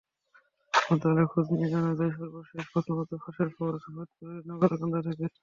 [0.73, 5.25] মন্ত্রণালয়ে খোঁজ নিয়ে জানা যায়, সর্বশেষ প্রশ্নপত্র ফাঁসের খবর আসে ফরিদপুরের নগরকান্দা থেকে।